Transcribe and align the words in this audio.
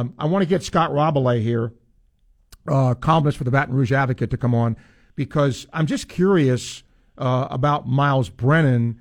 Um, 0.00 0.14
I 0.18 0.26
want 0.26 0.42
to 0.42 0.48
get 0.48 0.62
Scott 0.62 0.90
Rabalais 0.92 1.42
here, 1.42 1.72
uh, 2.66 2.94
columnist 2.94 3.36
for 3.36 3.44
the 3.44 3.50
Baton 3.50 3.74
Rouge 3.74 3.92
Advocate, 3.92 4.30
to 4.30 4.36
come 4.38 4.54
on 4.54 4.76
because 5.14 5.66
I'm 5.72 5.86
just 5.86 6.08
curious 6.08 6.82
uh, 7.18 7.48
about 7.50 7.86
Myles 7.86 8.30
Brennan 8.30 8.98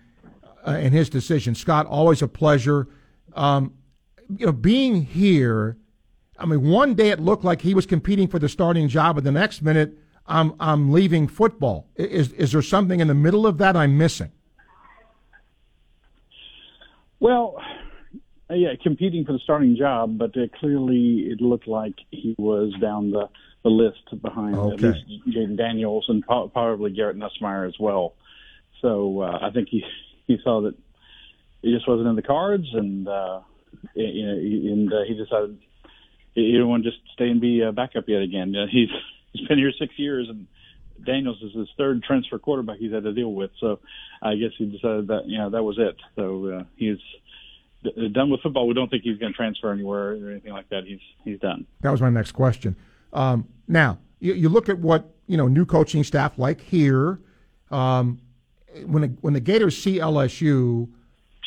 uh, 0.65 0.71
and 0.71 0.93
his 0.93 1.09
decision. 1.09 1.55
Scott, 1.55 1.85
always 1.85 2.21
a 2.21 2.27
pleasure. 2.27 2.87
Um, 3.33 3.73
you 4.35 4.45
know, 4.45 4.51
being 4.51 5.03
here, 5.03 5.77
I 6.37 6.45
mean, 6.45 6.69
one 6.69 6.95
day 6.95 7.09
it 7.09 7.21
looked 7.21 7.45
like 7.45 7.61
he 7.61 7.73
was 7.73 7.85
competing 7.85 8.27
for 8.27 8.39
the 8.39 8.49
starting 8.49 8.89
job, 8.89 9.15
but 9.15 9.23
the 9.23 9.31
next 9.31 9.61
minute, 9.61 9.97
I'm 10.27 10.53
I'm 10.59 10.91
leaving 10.91 11.27
football. 11.27 11.87
Is 11.95 12.33
is 12.33 12.51
there 12.51 12.61
something 12.61 12.99
in 12.99 13.07
the 13.07 13.15
middle 13.15 13.47
of 13.47 13.57
that 13.59 13.77
I'm 13.77 13.97
missing? 13.97 14.31
Well, 17.21 17.57
yeah, 18.55 18.69
competing 18.81 19.25
for 19.25 19.33
the 19.33 19.39
starting 19.39 19.75
job, 19.77 20.17
but 20.17 20.35
uh, 20.35 20.47
clearly 20.59 21.27
it 21.29 21.41
looked 21.41 21.67
like 21.67 21.95
he 22.09 22.35
was 22.37 22.73
down 22.81 23.11
the, 23.11 23.29
the 23.63 23.69
list 23.69 24.21
behind 24.21 24.55
okay. 24.55 24.87
at 24.87 24.95
least 24.95 25.27
Jayden 25.27 25.57
Daniels 25.57 26.05
and 26.07 26.25
probably 26.25 26.91
Garrett 26.91 27.17
Nussmeier 27.17 27.67
as 27.67 27.75
well. 27.79 28.15
So 28.81 29.21
uh, 29.21 29.39
I 29.41 29.51
think 29.51 29.69
he 29.69 29.83
he 30.27 30.37
saw 30.43 30.61
that 30.61 30.75
it 31.61 31.73
just 31.75 31.87
wasn't 31.87 32.07
in 32.07 32.15
the 32.15 32.21
cards, 32.21 32.67
and 32.73 33.07
uh, 33.07 33.41
you 33.93 34.25
know, 34.25 34.33
and 34.33 34.93
uh, 34.93 35.03
he 35.07 35.13
decided 35.13 35.59
he 36.33 36.51
didn't 36.51 36.69
want 36.69 36.83
to 36.83 36.91
just 36.91 37.01
stay 37.13 37.29
and 37.29 37.41
be 37.41 37.61
a 37.61 37.71
backup 37.71 38.05
yet 38.07 38.21
again. 38.21 38.55
Uh, 38.55 38.65
he's 38.71 38.89
he's 39.33 39.47
been 39.47 39.57
here 39.57 39.71
six 39.77 39.93
years, 39.97 40.27
and 40.29 40.47
Daniels 41.05 41.41
is 41.43 41.53
his 41.53 41.67
third 41.77 42.03
transfer 42.03 42.39
quarterback 42.39 42.77
he's 42.77 42.93
had 42.93 43.03
to 43.03 43.13
deal 43.13 43.33
with. 43.33 43.51
So 43.59 43.79
I 44.21 44.35
guess 44.35 44.51
he 44.57 44.65
decided 44.65 45.07
that 45.07 45.27
you 45.27 45.37
know 45.37 45.49
that 45.49 45.63
was 45.63 45.77
it. 45.77 45.97
So 46.15 46.47
uh, 46.47 46.63
he's 46.77 46.99
done 47.83 48.29
with 48.29 48.41
football. 48.41 48.67
We 48.67 48.73
don't 48.73 48.89
think 48.89 49.03
he's 49.03 49.17
going 49.17 49.31
to 49.31 49.37
transfer 49.37 49.71
anywhere 49.71 50.11
or 50.11 50.31
anything 50.31 50.53
like 50.53 50.69
that. 50.69 50.83
He's 50.85 50.99
he's 51.23 51.39
done. 51.39 51.65
That 51.81 51.91
was 51.91 52.01
my 52.01 52.09
next 52.09 52.33
question. 52.33 52.75
Um, 53.13 53.47
now 53.67 53.99
you, 54.19 54.33
you, 54.33 54.49
look 54.49 54.69
at 54.69 54.79
what 54.79 55.15
you 55.27 55.37
know 55.37 55.47
new 55.47 55.65
coaching 55.65 56.03
staff 56.03 56.37
like 56.37 56.61
here. 56.61 57.19
Um, 57.71 58.19
when 58.85 59.01
the, 59.01 59.07
when 59.21 59.33
the 59.33 59.39
Gators 59.39 59.81
see 59.81 59.97
LSU, 59.97 60.89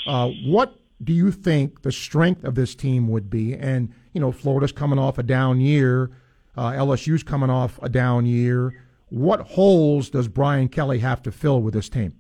uh, 0.07 0.31
what 0.45 0.75
do 1.03 1.13
you 1.13 1.31
think 1.31 1.83
the 1.83 1.93
strength 1.93 2.45
of 2.45 2.55
this 2.55 2.75
team 2.75 3.09
would 3.09 3.31
be? 3.31 3.55
And 3.55 3.93
you 4.13 4.21
know, 4.21 4.33
Florida's 4.33 4.73
coming 4.73 4.99
off 4.99 5.19
a 5.19 5.23
down 5.23 5.61
year. 5.61 6.11
Uh, 6.57 6.73
LSU's 6.73 7.23
coming 7.23 7.51
off 7.51 7.79
a 7.83 7.89
down 7.89 8.27
year. 8.27 8.85
What 9.09 9.41
holes 9.41 10.11
does 10.11 10.29
Brian 10.29 10.69
Kelly 10.69 10.99
have 11.01 11.23
to 11.23 11.33
fill 11.33 11.61
with 11.61 11.75
this 11.75 11.89
team? 11.89 12.15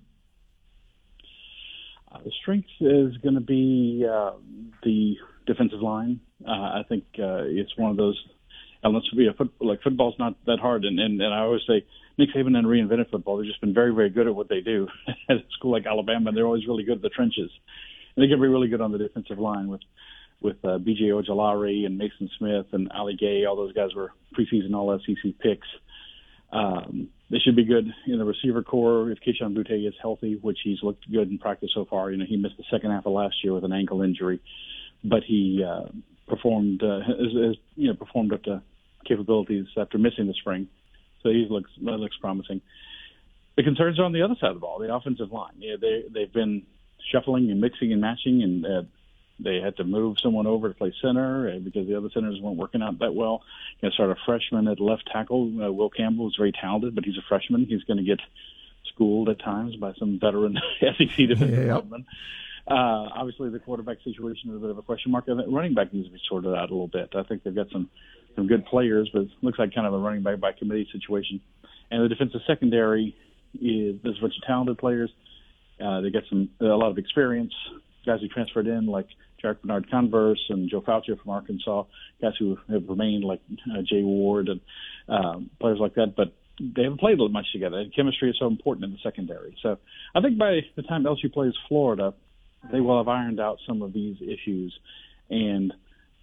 The 2.24 2.32
strength 2.40 2.68
is 2.80 3.16
going 3.18 3.34
to 3.34 3.40
be 3.40 4.06
uh, 4.08 4.32
the 4.82 5.16
defensive 5.46 5.80
line. 5.80 6.20
Uh, 6.46 6.50
I 6.50 6.82
think 6.88 7.04
uh, 7.18 7.44
it's 7.44 7.76
one 7.76 7.90
of 7.90 7.96
those 7.96 8.20
elements. 8.84 9.08
Be 9.16 9.28
a 9.28 9.32
foot, 9.32 9.52
like 9.60 9.82
football's 9.82 10.14
not 10.18 10.34
that 10.46 10.58
hard, 10.60 10.84
and, 10.84 10.98
and 10.98 11.20
and 11.20 11.34
I 11.34 11.40
always 11.40 11.62
say 11.66 11.84
Nick 12.18 12.30
Saban 12.34 12.56
and 12.56 12.66
reinvented 12.66 13.10
football. 13.10 13.38
They've 13.38 13.46
just 13.46 13.60
been 13.60 13.74
very 13.74 13.94
very 13.94 14.10
good 14.10 14.26
at 14.26 14.34
what 14.34 14.48
they 14.48 14.60
do. 14.60 14.88
at 15.28 15.36
a 15.36 15.40
school 15.58 15.72
like 15.72 15.86
Alabama, 15.86 16.32
they're 16.32 16.46
always 16.46 16.66
really 16.66 16.84
good 16.84 16.96
at 16.96 17.02
the 17.02 17.08
trenches, 17.08 17.50
and 18.16 18.22
they 18.22 18.28
can 18.28 18.40
be 18.40 18.48
really 18.48 18.68
good 18.68 18.80
on 18.80 18.92
the 18.92 18.98
defensive 18.98 19.38
line 19.38 19.68
with 19.68 19.80
with 20.40 20.56
uh, 20.64 20.78
B.J. 20.78 21.04
Ojulari 21.04 21.86
and 21.86 21.96
Mason 21.96 22.28
Smith 22.38 22.66
and 22.72 22.90
Ali 22.92 23.16
Gaye. 23.16 23.44
All 23.44 23.56
those 23.56 23.72
guys 23.72 23.94
were 23.94 24.12
preseason 24.36 24.74
All 24.74 24.98
SEC 24.98 25.32
picks. 25.40 25.68
Um, 26.52 27.08
they 27.32 27.38
should 27.38 27.56
be 27.56 27.64
good 27.64 27.86
in 28.06 28.18
the 28.18 28.24
receiver 28.26 28.62
corps 28.62 29.10
if 29.10 29.18
Kayshon 29.18 29.56
Boutte 29.56 29.88
is 29.88 29.94
healthy, 30.00 30.38
which 30.42 30.58
he's 30.62 30.82
looked 30.82 31.10
good 31.10 31.30
in 31.30 31.38
practice 31.38 31.70
so 31.74 31.86
far. 31.86 32.10
You 32.10 32.18
know, 32.18 32.26
he 32.28 32.36
missed 32.36 32.58
the 32.58 32.64
second 32.70 32.90
half 32.90 33.06
of 33.06 33.12
last 33.12 33.36
year 33.42 33.54
with 33.54 33.64
an 33.64 33.72
ankle 33.72 34.02
injury, 34.02 34.38
but 35.02 35.22
he 35.26 35.64
uh, 35.66 35.88
performed 36.28 36.82
uh, 36.82 37.00
has, 37.00 37.32
has, 37.32 37.56
you 37.74 37.88
know 37.88 37.94
performed 37.94 38.34
up 38.34 38.42
to 38.44 38.62
capabilities 39.08 39.64
after 39.78 39.96
missing 39.96 40.26
the 40.26 40.34
spring. 40.34 40.68
So 41.22 41.30
he 41.30 41.46
looks 41.48 41.70
that 41.82 41.92
looks 41.92 42.16
promising. 42.20 42.60
The 43.56 43.62
concerns 43.62 43.98
are 43.98 44.04
on 44.04 44.12
the 44.12 44.22
other 44.22 44.36
side 44.38 44.50
of 44.50 44.56
the 44.56 44.60
ball, 44.60 44.78
the 44.78 44.94
offensive 44.94 45.32
line. 45.32 45.54
Yeah, 45.56 45.76
they 45.80 46.04
they've 46.12 46.32
been 46.32 46.64
shuffling 47.10 47.50
and 47.50 47.62
mixing 47.62 47.92
and 47.92 48.00
matching, 48.02 48.42
and 48.42 48.66
uh, 48.66 48.82
they 49.42 49.60
had 49.60 49.76
to 49.76 49.84
move 49.84 50.16
someone 50.22 50.46
over 50.46 50.68
to 50.68 50.74
play 50.74 50.94
center 51.02 51.50
uh, 51.50 51.58
because 51.58 51.86
the 51.86 51.96
other 51.96 52.10
centers 52.12 52.40
weren't 52.40 52.56
working 52.56 52.82
out 52.82 52.98
that 53.00 53.14
well. 53.14 53.42
Going 53.80 53.90
to 53.90 53.94
start 53.94 54.10
a 54.10 54.16
freshman 54.26 54.68
at 54.68 54.80
left 54.80 55.08
tackle. 55.12 55.50
Uh, 55.62 55.72
Will 55.72 55.90
Campbell 55.90 56.28
is 56.28 56.34
very 56.36 56.52
talented, 56.52 56.94
but 56.94 57.04
he's 57.04 57.16
a 57.18 57.24
freshman. 57.28 57.66
He's 57.66 57.84
going 57.84 57.98
to 57.98 58.04
get 58.04 58.20
schooled 58.92 59.28
at 59.28 59.40
times 59.40 59.76
by 59.76 59.92
some 59.98 60.18
veteran 60.20 60.58
SEC 60.80 61.16
defensive 61.16 61.66
yep. 61.66 61.82
lineman. 61.82 62.06
Uh, 62.66 63.10
obviously, 63.14 63.50
the 63.50 63.58
quarterback 63.58 63.98
situation 64.04 64.50
is 64.50 64.56
a 64.56 64.60
bit 64.60 64.70
of 64.70 64.78
a 64.78 64.82
question 64.82 65.10
mark. 65.10 65.26
And 65.26 65.52
running 65.52 65.74
back 65.74 65.92
needs 65.92 66.06
to 66.06 66.12
be 66.12 66.20
sorted 66.28 66.54
out 66.54 66.70
a 66.70 66.72
little 66.72 66.86
bit. 66.86 67.10
I 67.14 67.24
think 67.24 67.42
they've 67.42 67.54
got 67.54 67.70
some 67.70 67.90
some 68.36 68.46
good 68.46 68.64
players, 68.64 69.10
but 69.12 69.22
it 69.22 69.30
looks 69.42 69.58
like 69.58 69.74
kind 69.74 69.86
of 69.86 69.92
a 69.92 69.98
running 69.98 70.22
back 70.22 70.40
by 70.40 70.52
committee 70.52 70.88
situation. 70.92 71.40
And 71.90 72.02
the 72.02 72.08
defensive 72.08 72.40
secondary 72.46 73.14
is 73.54 73.96
there's 74.02 74.18
a 74.18 74.20
bunch 74.22 74.34
of 74.40 74.46
talented 74.46 74.78
players. 74.78 75.10
Uh, 75.82 76.00
they 76.00 76.10
get 76.10 76.24
some 76.28 76.48
a 76.60 76.64
lot 76.64 76.90
of 76.90 76.98
experience. 76.98 77.52
Guys 78.06 78.20
who 78.20 78.28
transferred 78.28 78.66
in 78.66 78.86
like 78.86 79.06
Jarrick 79.42 79.62
Bernard-Converse 79.62 80.46
and 80.48 80.70
Joe 80.70 80.80
Foucha 80.80 81.20
from 81.20 81.30
Arkansas, 81.30 81.84
guys 82.20 82.32
who 82.38 82.58
have 82.70 82.88
remained 82.88 83.24
like 83.24 83.40
uh, 83.72 83.82
Jay 83.82 84.02
Ward 84.02 84.48
and 84.48 84.60
um, 85.08 85.50
players 85.60 85.78
like 85.80 85.94
that, 85.94 86.14
but 86.16 86.32
they 86.58 86.82
haven't 86.82 87.00
played 87.00 87.18
much 87.30 87.52
together. 87.52 87.78
And 87.78 87.94
chemistry 87.94 88.30
is 88.30 88.36
so 88.38 88.46
important 88.46 88.84
in 88.84 88.92
the 88.92 88.98
secondary. 89.02 89.56
So 89.62 89.78
I 90.14 90.20
think 90.20 90.38
by 90.38 90.60
the 90.76 90.82
time 90.82 91.04
LSU 91.04 91.32
plays 91.32 91.54
Florida, 91.68 92.14
they 92.70 92.80
will 92.80 92.98
have 92.98 93.08
ironed 93.08 93.40
out 93.40 93.58
some 93.66 93.82
of 93.82 93.92
these 93.92 94.16
issues 94.20 94.78
and 95.28 95.72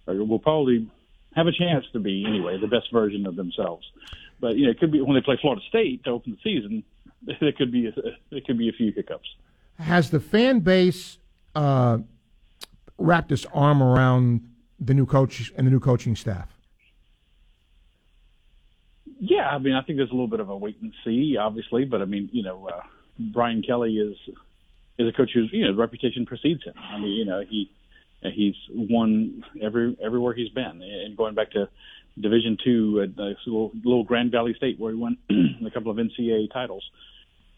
will 0.06 0.38
probably 0.38 0.90
have 1.34 1.46
a 1.46 1.52
chance 1.52 1.84
to 1.92 2.00
be 2.00 2.24
anyway 2.26 2.58
the 2.60 2.66
best 2.66 2.92
version 2.92 3.26
of 3.26 3.36
themselves. 3.36 3.86
But 4.40 4.56
you 4.56 4.64
know, 4.64 4.70
it 4.70 4.80
could 4.80 4.90
be 4.90 5.00
when 5.00 5.14
they 5.14 5.20
play 5.20 5.38
Florida 5.40 5.62
State 5.68 6.04
to 6.04 6.10
open 6.10 6.32
the 6.32 6.38
season. 6.42 6.84
There 7.38 7.52
could 7.52 7.70
be 7.70 7.86
a, 7.86 7.92
there 8.30 8.40
could 8.40 8.56
be 8.56 8.70
a 8.70 8.72
few 8.72 8.92
hiccups. 8.92 9.28
Has 9.78 10.08
the 10.08 10.20
fan 10.20 10.60
base 10.60 11.18
uh, 11.54 11.98
wrapped 13.00 13.30
his 13.30 13.46
arm 13.52 13.82
around 13.82 14.42
the 14.78 14.94
new 14.94 15.06
coach 15.06 15.52
and 15.56 15.66
the 15.66 15.70
new 15.70 15.80
coaching 15.80 16.14
staff? 16.14 16.56
Yeah, 19.18 19.48
I 19.48 19.58
mean, 19.58 19.74
I 19.74 19.82
think 19.82 19.98
there's 19.98 20.10
a 20.10 20.14
little 20.14 20.28
bit 20.28 20.40
of 20.40 20.48
a 20.48 20.56
wait 20.56 20.76
and 20.80 20.92
see, 21.04 21.36
obviously, 21.36 21.84
but 21.84 22.00
I 22.00 22.04
mean, 22.04 22.30
you 22.32 22.42
know, 22.42 22.68
uh, 22.68 22.80
Brian 23.18 23.62
Kelly 23.62 23.96
is 23.96 24.16
is 24.98 25.08
a 25.08 25.12
coach 25.12 25.30
whose 25.34 25.50
you 25.52 25.66
know 25.66 25.76
reputation 25.76 26.24
precedes 26.24 26.64
him. 26.64 26.74
I 26.78 26.98
mean, 26.98 27.10
you 27.10 27.24
know, 27.24 27.42
he 27.46 27.70
he's 28.22 28.54
won 28.70 29.44
every 29.60 29.96
everywhere 30.02 30.32
he's 30.32 30.48
been, 30.50 30.82
and 30.82 31.16
going 31.16 31.34
back 31.34 31.50
to 31.52 31.68
Division 32.18 32.56
two 32.64 33.02
at 33.02 33.16
the 33.16 33.34
little, 33.46 33.72
little 33.74 34.04
Grand 34.04 34.30
Valley 34.30 34.54
State 34.54 34.78
where 34.78 34.92
he 34.92 34.98
won 34.98 35.18
a 35.66 35.70
couple 35.70 35.90
of 35.90 35.98
NCAA 35.98 36.50
titles, 36.52 36.84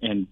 and 0.00 0.26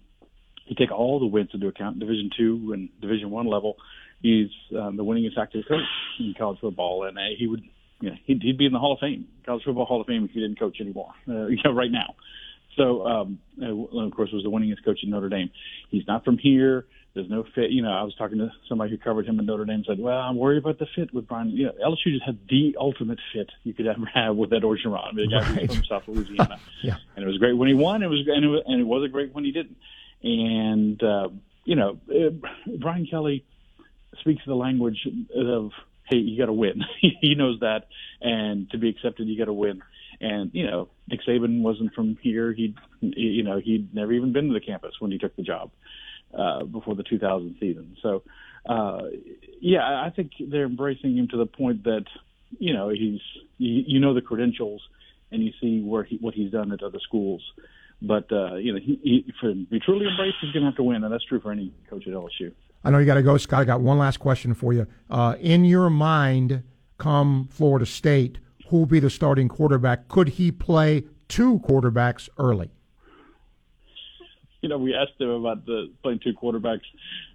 you 0.65 0.75
take 0.75 0.91
all 0.91 1.19
the 1.19 1.25
wins 1.25 1.49
into 1.53 1.67
account, 1.67 1.99
Division 1.99 2.29
two 2.37 2.73
and 2.73 2.89
Division 2.99 3.29
one 3.29 3.47
level, 3.47 3.77
he's 4.21 4.49
um, 4.77 4.97
the 4.97 5.03
winningest 5.03 5.37
active 5.37 5.65
coach 5.67 5.81
in 6.19 6.33
college 6.37 6.59
football, 6.59 7.05
and 7.05 7.17
uh, 7.17 7.21
he 7.37 7.47
would, 7.47 7.63
you 7.99 8.09
know, 8.09 8.15
he'd, 8.25 8.41
he'd 8.41 8.57
be 8.57 8.65
in 8.65 8.73
the 8.73 8.79
Hall 8.79 8.93
of 8.93 8.99
Fame, 8.99 9.27
college 9.45 9.63
football 9.63 9.85
Hall 9.85 10.01
of 10.01 10.07
Fame, 10.07 10.25
if 10.25 10.31
he 10.31 10.39
didn't 10.39 10.59
coach 10.59 10.79
anymore, 10.79 11.11
uh, 11.27 11.45
you 11.47 11.57
know, 11.63 11.73
right 11.73 11.91
now. 11.91 12.15
So, 12.77 13.05
um, 13.05 13.39
of 13.61 14.11
course, 14.11 14.31
was 14.31 14.43
the 14.43 14.49
winningest 14.49 14.85
coach 14.85 14.99
in 15.03 15.09
Notre 15.09 15.29
Dame. 15.29 15.51
He's 15.89 16.07
not 16.07 16.23
from 16.23 16.37
here. 16.37 16.85
There's 17.13 17.29
no 17.29 17.43
fit. 17.53 17.71
You 17.71 17.81
know, 17.81 17.91
I 17.91 18.03
was 18.03 18.15
talking 18.15 18.37
to 18.37 18.49
somebody 18.69 18.91
who 18.91 18.97
covered 18.97 19.25
him 19.25 19.37
in 19.39 19.45
Notre 19.45 19.65
Dame. 19.65 19.83
Said, 19.85 19.99
"Well, 19.99 20.17
I'm 20.17 20.37
worried 20.37 20.59
about 20.59 20.79
the 20.79 20.87
fit 20.95 21.13
with 21.13 21.27
Brian. 21.27 21.49
You 21.49 21.65
know, 21.65 21.73
LSU 21.85 22.13
just 22.13 22.23
had 22.23 22.39
the 22.49 22.77
ultimate 22.79 23.19
fit 23.33 23.49
you 23.63 23.73
could 23.73 23.85
ever 23.85 24.05
have 24.13 24.37
with 24.37 24.53
Ed 24.53 24.61
Orgeron, 24.61 25.05
I 25.05 25.11
mean, 25.11 25.29
the 25.29 25.39
guy 25.39 25.53
right. 25.53 25.71
from 25.71 25.83
South 25.83 26.03
Louisiana. 26.07 26.57
yeah. 26.83 26.95
And 27.17 27.25
it 27.25 27.27
was 27.27 27.37
great 27.37 27.57
when 27.57 27.67
he 27.67 27.73
won. 27.73 28.01
It 28.01 28.07
was 28.07 28.25
and 28.25 28.45
it 28.45 28.47
was, 28.47 28.63
and 28.65 28.79
it 28.79 28.85
was 28.85 29.03
a 29.03 29.09
great 29.09 29.33
when 29.33 29.43
he 29.43 29.51
didn't. 29.51 29.75
And 30.23 31.03
uh, 31.03 31.29
you 31.65 31.75
know, 31.75 31.99
uh, 32.09 32.29
Brian 32.79 33.05
Kelly 33.05 33.43
speaks 34.21 34.41
the 34.45 34.55
language 34.55 35.07
of 35.35 35.71
hey, 36.09 36.17
you 36.17 36.37
got 36.37 36.47
to 36.47 36.53
win. 36.53 36.81
he 37.21 37.35
knows 37.35 37.59
that, 37.61 37.87
and 38.21 38.69
to 38.71 38.77
be 38.77 38.89
accepted, 38.89 39.27
you 39.27 39.37
got 39.37 39.45
to 39.45 39.53
win. 39.53 39.81
And 40.19 40.51
you 40.53 40.65
know, 40.65 40.89
Nick 41.07 41.21
Saban 41.27 41.61
wasn't 41.61 41.93
from 41.93 42.17
here. 42.21 42.53
He, 42.53 42.75
you 43.01 43.43
know, 43.43 43.59
he'd 43.59 43.93
never 43.93 44.11
even 44.13 44.33
been 44.33 44.47
to 44.47 44.53
the 44.53 44.59
campus 44.59 44.93
when 44.99 45.11
he 45.11 45.17
took 45.17 45.35
the 45.35 45.43
job 45.43 45.71
uh, 46.37 46.63
before 46.63 46.95
the 46.95 47.03
2000 47.03 47.55
season. 47.59 47.97
So, 48.01 48.23
uh, 48.67 49.03
yeah, 49.59 49.81
I 49.81 50.11
think 50.15 50.31
they're 50.39 50.65
embracing 50.65 51.17
him 51.17 51.27
to 51.29 51.37
the 51.37 51.45
point 51.45 51.83
that 51.85 52.05
you 52.59 52.73
know 52.73 52.89
he's 52.89 53.21
you, 53.57 53.83
you 53.87 53.99
know 53.99 54.13
the 54.13 54.21
credentials 54.21 54.81
and 55.31 55.43
you 55.43 55.51
see 55.61 55.81
where 55.81 56.03
he 56.03 56.17
what 56.17 56.33
he's 56.33 56.51
done 56.51 56.71
at 56.71 56.83
other 56.83 56.99
schools. 57.01 57.41
But 58.01 58.31
uh, 58.31 58.55
you 58.55 58.73
know, 58.73 58.79
he, 58.79 58.99
he, 59.03 59.33
for 59.39 59.49
to 59.49 59.65
be 59.65 59.79
truly 59.79 60.07
embraced, 60.07 60.37
he's 60.41 60.51
going 60.51 60.63
to 60.63 60.69
have 60.69 60.77
to 60.77 60.83
win, 60.83 61.03
and 61.03 61.13
that's 61.13 61.25
true 61.25 61.39
for 61.39 61.51
any 61.51 61.71
coach 61.89 62.07
at 62.07 62.13
LSU. 62.13 62.51
I 62.83 62.89
know 62.89 62.97
you 62.97 63.05
got 63.05 63.15
to 63.15 63.23
go, 63.23 63.37
Scott. 63.37 63.61
I 63.61 63.65
got 63.65 63.81
one 63.81 63.97
last 63.97 64.19
question 64.19 64.53
for 64.53 64.73
you. 64.73 64.87
Uh, 65.09 65.35
in 65.39 65.65
your 65.65 65.89
mind, 65.89 66.63
come 66.97 67.47
Florida 67.51 67.85
State, 67.85 68.39
who 68.67 68.79
will 68.79 68.85
be 68.85 68.99
the 68.99 69.09
starting 69.09 69.47
quarterback? 69.47 70.07
Could 70.07 70.29
he 70.29 70.51
play 70.51 71.03
two 71.27 71.59
quarterbacks 71.59 72.29
early? 72.37 72.71
you 74.61 74.69
know, 74.69 74.77
we 74.77 74.93
asked 74.93 75.19
him 75.19 75.29
about 75.29 75.65
the 75.65 75.91
playing 76.03 76.19
two 76.19 76.33
quarterbacks 76.33 76.85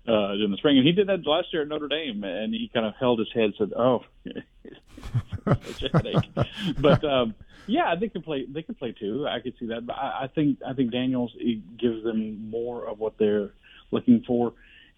uh, 0.09 0.33
in 0.33 0.51
the 0.51 0.57
spring, 0.59 0.79
and 0.79 0.87
he 0.87 0.93
did 0.93 1.09
that 1.09 1.27
last 1.27 1.49
year 1.53 1.63
at 1.63 1.69
Notre 1.69 1.89
Dame, 1.89 2.23
and 2.23 2.55
he 2.55 2.71
kind 2.73 2.87
of 2.87 2.95
held 2.99 3.19
his 3.19 3.29
head, 3.35 3.53
said, 3.59 3.73
"Oh, 3.77 4.05
it's 4.25 5.83
a 5.83 5.89
headache." 5.93 6.47
but 6.79 7.05
um, 7.05 7.35
yeah, 7.67 7.97
they 7.97 8.09
can 8.09 8.23
play. 8.23 8.47
They 8.49 8.63
can 8.63 8.77
play 8.77 8.95
two. 8.99 9.27
I 9.29 9.41
could 9.41 9.55
see 9.59 9.67
that. 9.67 9.87
But 9.87 9.97
I, 9.97 10.25
I 10.25 10.27
think 10.33 10.59
I 10.67 10.73
think 10.73 10.93
Daniels 10.93 11.35
gives 11.77 12.05
them 12.05 12.49
more 12.49 12.87
of 12.87 13.01
what 13.01 13.19
they're 13.19 13.51
looking 13.91 14.23
for. 14.25 14.53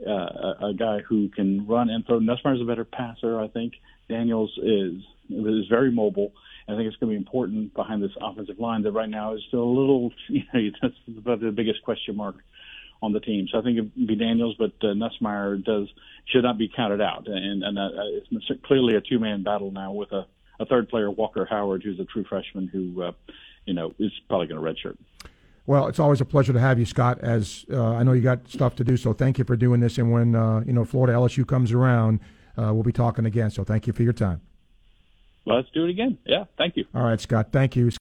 Uh, 0.06 0.69
a, 0.69 0.75
guy 0.79 1.00
who 1.00 1.29
can 1.29 1.67
run 1.67 1.91
and 1.91 2.06
throw. 2.06 2.21
Nussmeier's 2.21 2.62
a 2.62 2.65
better 2.65 2.85
passer, 2.85 3.41
I 3.41 3.49
think. 3.49 3.75
Daniels 4.09 4.56
is 4.62 5.03
is 5.29 5.67
very 5.69 5.91
mobile. 5.91 6.33
I 6.69 6.77
think 6.77 6.87
it's 6.87 6.97
going 6.97 7.12
to 7.12 7.19
be 7.19 7.25
important 7.27 7.75
behind 7.75 8.03
this 8.03 8.12
offensive 8.21 8.61
line 8.61 8.83
that 8.83 8.93
right 8.93 9.09
now 9.09 9.35
is 9.35 9.43
still 9.49 9.65
a 9.65 9.65
little, 9.65 10.12
you 10.29 10.43
know, 10.53 10.71
that's 10.81 10.95
about 11.09 11.41
the 11.41 11.50
biggest 11.50 11.83
question 11.83 12.15
mark 12.15 12.37
on 13.00 13.12
the 13.12 13.21
team. 13.21 13.49
So 13.50 13.59
I 13.59 13.62
think 13.62 13.79
it'd 13.79 14.06
be 14.06 14.17
Daniels, 14.17 14.55
but 14.59 14.73
uh, 14.83 14.95
Nussmeier 14.95 15.65
does 15.65 15.89
should 16.27 16.43
not 16.43 16.59
be 16.59 16.69
counted 16.69 17.00
out, 17.00 17.27
and 17.27 17.62
and 17.62 17.79
uh, 17.79 17.89
it's 18.31 18.50
clearly 18.65 18.95
a 18.97 19.00
two 19.00 19.19
man 19.19 19.43
battle 19.43 19.71
now 19.71 19.93
with 19.93 20.12
a, 20.12 20.27
a 20.61 20.67
third 20.67 20.89
player, 20.89 21.11
Walker 21.11 21.47
Howard, 21.49 21.83
who's 21.83 22.00
a 22.00 22.05
true 22.05 22.25
freshman 22.25 22.69
who, 22.69 23.03
uh, 23.03 23.12
you 23.65 23.75
know, 23.75 23.95
is 23.99 24.12
probably 24.29 24.47
going 24.47 24.62
to 24.62 24.89
redshirt. 24.89 24.97
Well, 25.69 25.87
it's 25.87 25.99
always 25.99 26.23
a 26.23 26.25
pleasure 26.25 26.55
to 26.55 26.61
have 26.61 26.79
you, 26.79 26.87
Scott. 26.87 27.19
As 27.20 27.67
uh, 27.70 27.88
I 27.93 28.03
know 28.03 28.12
you 28.12 28.23
got 28.23 28.49
stuff 28.49 28.75
to 28.76 28.85
do, 28.85 28.97
so 28.97 29.12
thank 29.12 29.37
you 29.37 29.44
for 29.44 29.55
doing 29.55 29.81
this. 29.81 29.99
And 29.99 30.11
when 30.11 30.35
uh, 30.35 30.61
you 30.61 30.73
know 30.73 30.82
Florida 30.87 31.12
LSU 31.12 31.47
comes 31.47 31.73
around, 31.73 32.20
uh, 32.56 32.73
we'll 32.73 32.85
be 32.85 32.91
talking 32.91 33.26
again. 33.26 33.50
So 33.50 33.65
thank 33.65 33.87
you 33.87 33.93
for 33.93 34.03
your 34.03 34.15
time. 34.15 34.41
Let's 35.44 35.69
do 35.75 35.85
it 35.85 35.91
again. 35.91 36.17
Yeah, 36.25 36.44
thank 36.56 36.79
you. 36.79 36.87
All 36.94 37.03
right, 37.03 37.20
Scott. 37.20 37.49
Thank 37.53 37.76
you. 37.76 37.91